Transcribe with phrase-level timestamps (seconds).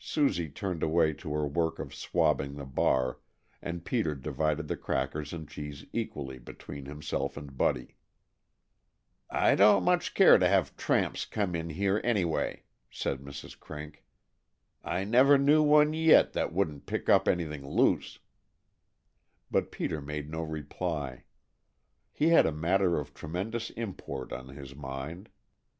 [0.00, 3.20] Susie turned away to her work of swabbing the bar,
[3.62, 7.94] and Peter divided the crackers and cheese equally between himself and Buddy.
[9.30, 13.56] "I don't care much to have tramps come in here anyway," said Mrs.
[13.60, 14.02] Crink.
[14.82, 18.18] "I never knew one yit that wouldn't pick up anything loose,"
[19.52, 21.22] but Peter made no reply.
[22.12, 25.28] He had a matter of tremendous import on his mind.